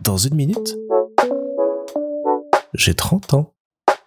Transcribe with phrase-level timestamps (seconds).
[0.00, 0.76] Dans une minute,
[2.74, 3.54] j'ai 30 ans.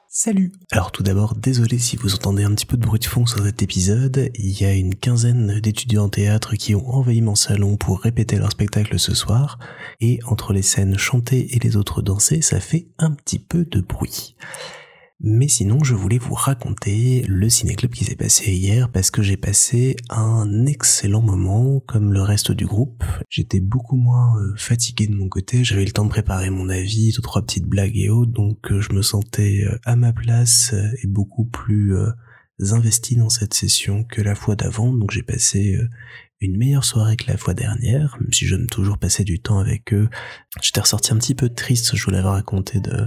[0.08, 3.26] Salut Alors tout d'abord, désolé si vous entendez un petit peu de bruit de fond
[3.26, 7.36] sur cet épisode, il y a une quinzaine d'étudiants en théâtre qui ont envahi mon
[7.36, 9.60] salon pour répéter leur spectacle ce soir,
[10.02, 13.82] et entre les scènes chantées et les autres dansées, ça fait un petit peu de
[13.82, 14.36] bruit.
[15.26, 19.38] Mais sinon, je voulais vous raconter le ciné-club qui s'est passé hier parce que j'ai
[19.38, 23.06] passé un excellent moment comme le reste du groupe.
[23.30, 27.14] J'étais beaucoup moins euh, fatigué de mon côté, j'avais le temps de préparer mon avis,
[27.14, 30.76] deux trois petites blagues et autres, donc euh, je me sentais euh, à ma place
[31.02, 31.96] et beaucoup plus
[32.60, 35.80] investi dans cette session que la fois d'avant, donc j'ai passé
[36.44, 39.94] une meilleure soirée que la fois dernière, même si j'aime toujours passer du temps avec
[39.94, 40.10] eux.
[40.62, 43.06] J'étais ressorti un petit peu triste, je vous l'avais raconté de,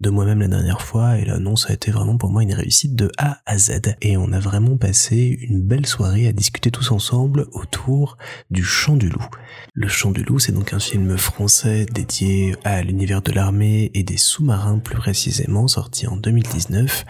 [0.00, 2.54] de moi-même la dernière fois, et là non, ça a été vraiment pour moi une
[2.54, 3.96] réussite de A à Z.
[4.00, 8.16] Et on a vraiment passé une belle soirée à discuter tous ensemble autour
[8.50, 9.28] du Chant du Loup.
[9.74, 14.02] Le Chant du Loup, c'est donc un film français dédié à l'univers de l'armée et
[14.02, 17.04] des sous-marins plus précisément, sorti en 2019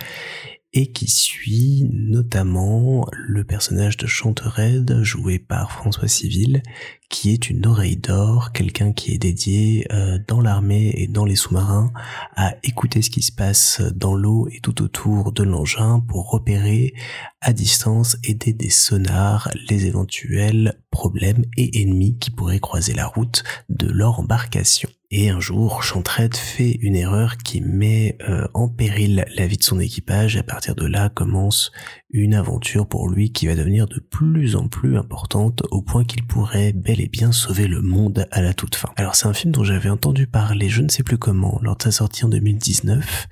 [0.72, 6.62] et qui suit notamment le personnage de Chantered joué par François Civil
[7.08, 11.36] qui est une oreille d'or, quelqu'un qui est dédié euh, dans l'armée et dans les
[11.36, 11.90] sous-marins
[12.36, 16.92] à écouter ce qui se passe dans l'eau et tout autour de l'engin pour repérer
[17.40, 23.42] à distance, aider des sonars les éventuels problèmes et ennemis qui pourraient croiser la route
[23.70, 24.90] de leur embarcation.
[25.10, 29.62] Et un jour, Chantraide fait une erreur qui met euh, en péril la vie de
[29.62, 30.36] son équipage.
[30.36, 31.72] À partir de là commence
[32.10, 36.24] une aventure pour lui qui va devenir de plus en plus importante au point qu'il
[36.26, 38.88] pourrait bel et bien sauver le monde à la toute fin.
[38.96, 41.82] Alors c'est un film dont j'avais entendu parler je ne sais plus comment lors de
[41.82, 43.28] sa sortie en 2019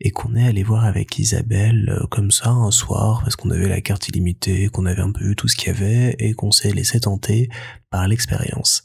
[0.00, 3.68] et qu'on est allé voir avec Isabelle euh, comme ça un soir parce qu'on avait
[3.68, 6.50] la carte illimitée, qu'on avait un peu vu tout ce qu'il y avait et qu'on
[6.50, 7.50] s'est laissé tenter
[7.90, 8.84] par l'expérience.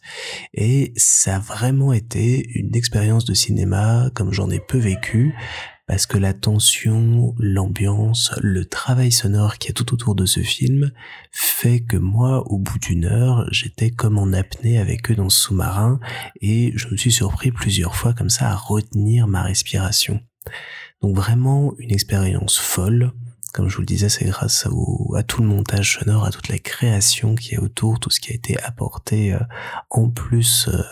[0.54, 5.34] Et ça a vraiment été une expérience de cinéma comme j'en ai peu vécu
[5.90, 10.92] parce que la tension, l'ambiance, le travail sonore qui est tout autour de ce film
[11.32, 15.40] fait que moi, au bout d'une heure, j'étais comme en apnée avec eux dans ce
[15.40, 16.00] sous-marin
[16.42, 20.22] et je me suis surpris plusieurs fois comme ça à retenir ma respiration.
[21.02, 23.12] Donc vraiment une expérience folle.
[23.52, 26.60] Comme je vous le disais, c'est grâce à, tout le montage sonore, à toute la
[26.60, 29.40] création qui est autour, tout ce qui a été apporté euh,
[29.90, 30.84] en plus euh,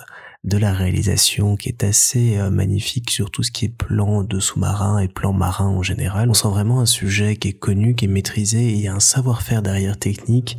[0.47, 4.39] de la réalisation qui est assez euh, magnifique sur tout ce qui est plan de
[4.39, 6.29] sous-marin et plan marin en général.
[6.29, 8.93] On sent vraiment un sujet qui est connu, qui est maîtrisé et il y a
[8.93, 10.57] un savoir-faire derrière technique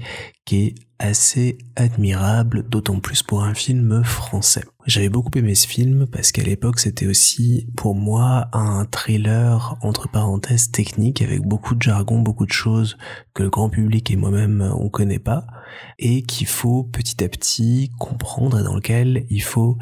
[0.48, 4.64] qui est assez admirable, d'autant plus pour un film français.
[4.86, 10.10] J'avais beaucoup aimé ce film parce qu'à l'époque c'était aussi pour moi un thriller entre
[10.10, 12.96] parenthèses technique avec beaucoup de jargon, beaucoup de choses
[13.34, 15.46] que le grand public et moi-même on connaît pas
[15.98, 19.76] et qu'il faut petit à petit comprendre et dans lequel il faut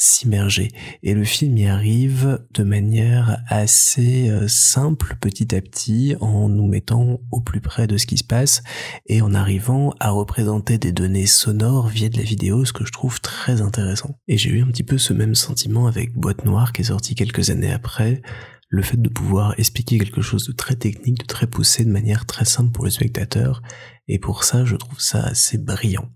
[0.00, 0.68] s'immerger.
[1.02, 6.66] Et le film y arrive de manière assez euh, simple petit à petit en nous
[6.66, 8.62] mettant au plus près de ce qui se passe
[9.06, 12.92] et en arrivant à représenter des données sonores via de la vidéo, ce que je
[12.92, 14.16] trouve très intéressant.
[14.26, 17.14] Et j'ai eu un petit peu ce même sentiment avec Boîte Noire qui est sorti
[17.14, 18.22] quelques années après,
[18.70, 22.24] le fait de pouvoir expliquer quelque chose de très technique, de très poussé de manière
[22.24, 23.60] très simple pour le spectateur,
[24.08, 26.08] et pour ça je trouve ça assez brillant.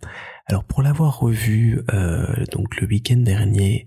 [0.47, 3.87] Alors pour l'avoir revu euh, donc le week-end dernier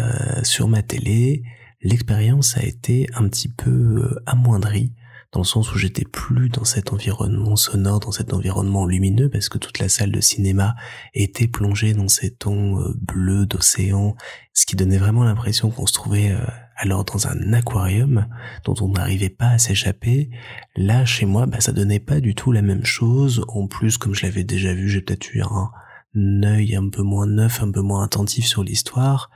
[0.00, 1.42] euh, sur ma télé,
[1.82, 4.94] l'expérience a été un petit peu euh, amoindrie
[5.32, 9.50] dans le sens où j'étais plus dans cet environnement sonore, dans cet environnement lumineux, parce
[9.50, 10.74] que toute la salle de cinéma
[11.12, 14.16] était plongée dans ces tons bleus d'océan,
[14.54, 16.34] ce qui donnait vraiment l'impression qu'on se trouvait
[16.76, 18.26] alors dans un aquarium
[18.64, 20.30] dont on n'arrivait pas à s'échapper.
[20.76, 23.44] Là, chez moi, bah, ça donnait pas du tout la même chose.
[23.48, 25.70] En plus, comme je l'avais déjà vu, j'ai peut-être eu un,
[26.16, 29.30] œil un peu moins neuf, un peu moins attentif sur l'histoire,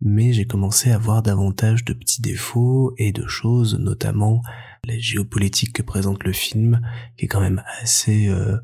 [0.00, 4.42] mais j'ai commencé à voir davantage de petits défauts et de choses, notamment
[4.84, 6.80] la géopolitique que présente le film,
[7.16, 8.58] qui est quand même assez euh,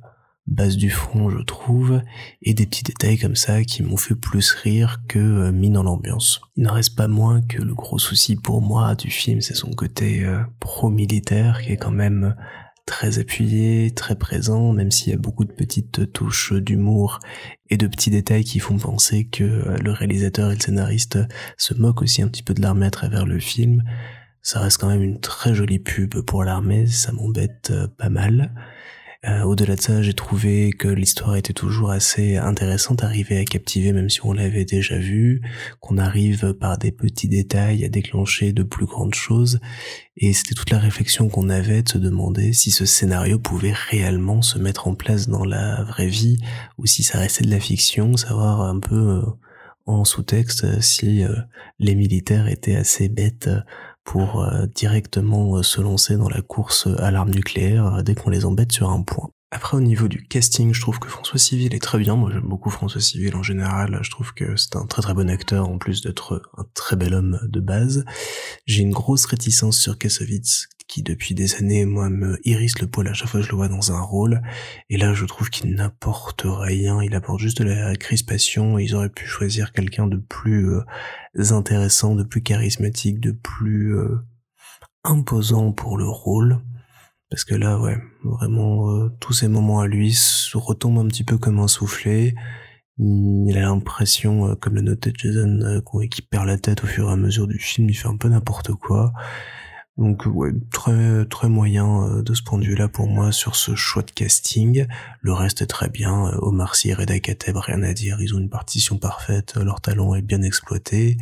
[0.47, 2.03] base du front, je trouve,
[2.43, 5.83] et des petits détails comme ça qui m'ont fait plus rire que euh, mis dans
[5.83, 6.41] l'ambiance.
[6.57, 9.71] Il n'en reste pas moins que le gros souci pour moi du film, c'est son
[9.71, 12.37] côté euh, pro-militaire qui est quand même
[12.87, 17.21] très appuyé, très présent, même s'il y a beaucoup de petites touches d'humour
[17.71, 21.19] et de petits détails qui font penser que euh, le réalisateur et le scénariste
[21.57, 23.83] se moquent aussi un petit peu de l'armée à travers le film.
[24.43, 28.53] Ça reste quand même une très jolie pub pour l'armée, ça m'embête euh, pas mal.
[29.27, 33.93] Euh, au-delà de ça, j'ai trouvé que l'histoire était toujours assez intéressante, arriver à captiver
[33.93, 35.41] même si on l'avait déjà vu,
[35.81, 39.61] qu'on arrive par des petits détails à déclencher de plus grandes choses.
[40.19, 44.43] Et c'était toute la réflexion qu'on avait de se demander si ce scénario pouvait réellement
[44.43, 46.39] se mettre en place dans la vraie vie
[46.77, 49.23] ou si ça restait de la fiction, savoir un peu euh,
[49.87, 51.25] en sous-texte si
[51.79, 53.51] les militaires étaient assez bêtes
[54.05, 58.91] pour directement se lancer dans la course à l'arme nucléaire dès qu'on les embête sur
[58.91, 59.31] un point.
[59.51, 62.17] Après, au niveau du casting, je trouve que François Civil est très bien.
[62.17, 64.01] Moi, j'aime beaucoup François Civil en général.
[64.03, 67.15] Je trouve que c'est un très très bon acteur, en plus d'être un très bel
[67.15, 68.05] homme de base.
[68.67, 73.09] J'ai une grosse réticence sur Kassovitz, qui depuis des années, moi, me hérisse le poil
[73.09, 74.43] à chaque fois que je le vois dans un rôle.
[74.91, 77.03] Et là, je trouve qu'il n'apporte rien.
[77.03, 78.79] Il apporte juste de la crispation.
[78.79, 80.83] Ils auraient pu choisir quelqu'un de plus euh,
[81.51, 84.19] intéressant, de plus charismatique, de plus euh,
[85.05, 86.61] imposant pour le rôle.
[87.31, 90.17] Parce que là, ouais, vraiment, euh, tous ces moments à lui
[90.53, 92.35] retombent un petit peu comme un soufflé.
[92.99, 97.17] Il a l'impression, comme le notait Jason, qu'il perd la tête au fur et à
[97.17, 99.13] mesure du film, il fait un peu n'importe quoi.
[99.97, 103.75] Donc ouais, très très moyen euh, de ce point de vue-là pour moi sur ce
[103.75, 104.87] choix de casting.
[105.21, 106.33] Le reste est très bien.
[106.39, 108.21] Omar Sy et Reda Kateb, rien à dire.
[108.21, 109.57] Ils ont une partition parfaite.
[109.57, 111.17] Leur talent est bien exploité.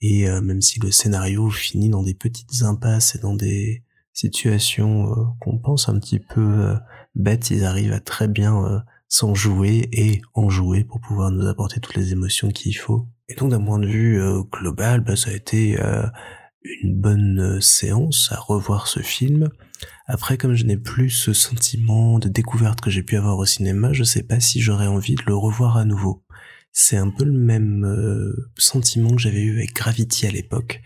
[0.00, 5.24] Et même si le scénario finit dans des petites impasses et dans des situations euh,
[5.40, 6.76] qu'on pense un petit peu euh,
[7.14, 11.46] bêtes, ils arrivent à très bien euh, s'en jouer et en jouer pour pouvoir nous
[11.46, 13.06] apporter toutes les émotions qu'il faut.
[13.28, 14.20] Et donc d'un point de vue
[14.52, 15.78] global, bah, ça a été
[16.64, 19.50] une bonne séance à revoir ce film.
[20.06, 23.92] Après, comme je n'ai plus ce sentiment de découverte que j'ai pu avoir au cinéma,
[23.92, 26.24] je sais pas si j'aurais envie de le revoir à nouveau.
[26.72, 30.82] C'est un peu le même sentiment que j'avais eu avec Gravity à l'époque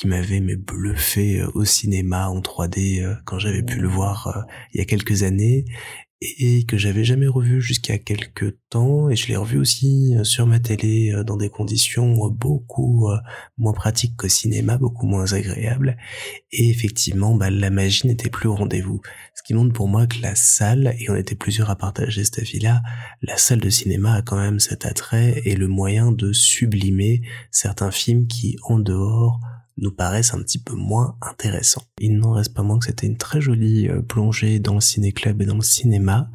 [0.00, 4.28] qui m'avait mais bluffé euh, au cinéma en 3D euh, quand j'avais pu le voir
[4.28, 4.40] euh,
[4.72, 5.64] il y a quelques années
[6.20, 10.60] et que j'avais jamais revu jusqu'à quelques temps et je l'ai revu aussi sur ma
[10.60, 13.08] télé dans des conditions beaucoup
[13.56, 15.96] moins pratiques qu'au cinéma, beaucoup moins agréables
[16.52, 19.00] et effectivement bah, la magie n'était plus au rendez-vous.
[19.34, 22.40] Ce qui montre pour moi que la salle, et on était plusieurs à partager cette
[22.40, 22.82] avis-là,
[23.22, 27.90] la salle de cinéma a quand même cet attrait et le moyen de sublimer certains
[27.90, 29.40] films qui en dehors
[29.80, 31.82] nous paraissent un petit peu moins intéressants.
[31.98, 35.42] Il n'en reste pas moins que c'était une très jolie euh, plongée dans le ciné-club
[35.42, 36.30] et dans le cinéma,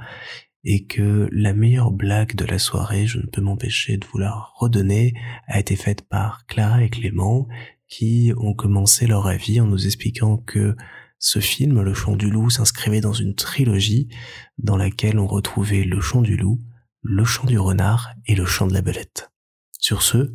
[0.63, 4.33] et que la meilleure blague de la soirée, je ne peux m'empêcher de vous la
[4.55, 5.13] redonner,
[5.47, 7.47] a été faite par Clara et Clément,
[7.87, 10.75] qui ont commencé leur avis en nous expliquant que
[11.19, 14.09] ce film, Le Chant du Loup, s'inscrivait dans une trilogie
[14.57, 16.61] dans laquelle on retrouvait Le Chant du Loup,
[17.01, 19.31] Le Chant du Renard et Le Chant de la Belette.
[19.79, 20.33] Sur ce,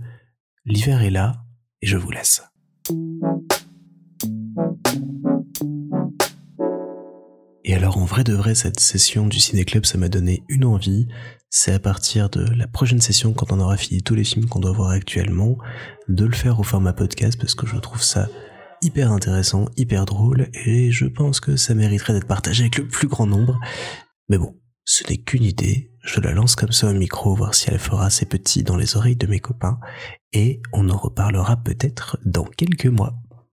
[0.64, 1.44] l'hiver est là
[1.82, 2.42] et je vous laisse.
[7.64, 11.06] Et alors en vrai de vrai, cette session du ciné-club, ça m'a donné une envie.
[11.50, 14.60] C'est à partir de la prochaine session, quand on aura fini tous les films qu'on
[14.60, 15.56] doit voir actuellement,
[16.08, 18.28] de le faire au format podcast parce que je trouve ça
[18.82, 23.08] hyper intéressant, hyper drôle et je pense que ça mériterait d'être partagé avec le plus
[23.08, 23.60] grand nombre.
[24.28, 27.70] Mais bon, ce n'est qu'une idée, je la lance comme ça au micro, voir si
[27.70, 29.78] elle fera ses petits dans les oreilles de mes copains,
[30.32, 33.14] et on en reparlera peut-être dans quelques mois.